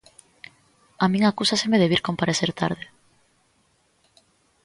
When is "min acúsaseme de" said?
1.11-1.89